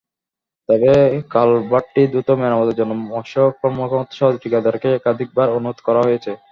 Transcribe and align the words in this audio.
তবে 0.69 0.91
কালভার্টটি 1.31 2.01
দ্রুত 2.11 2.29
মেরামতের 2.39 2.77
জন্য 2.79 2.91
মৎস্য 3.05 3.35
কর্মকর্তাসহ 3.59 4.29
ঠিকাদারকে 4.43 4.87
একাধিকবার 4.93 5.47
অনুরোধ 5.57 5.77
করা 5.87 6.01
হয়েছে। 6.03 6.31